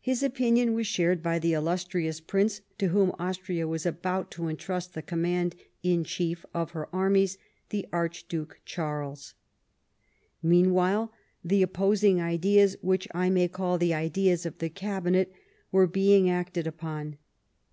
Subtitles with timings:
[0.00, 4.94] His opinion was shared by the illustrious prince to whom Austria was about to entrust
[4.94, 7.38] the command in chief of her armies,
[7.70, 9.34] the Archduke Charles.
[10.44, 11.08] ]\Ieanwhile,
[11.42, 15.34] the o])posing ideas, which I may call the ideas of the Cabinet,
[15.72, 17.18] were being acted upon.